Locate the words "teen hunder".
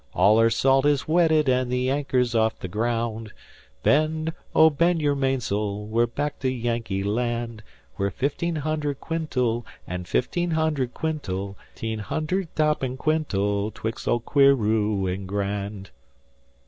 11.75-12.45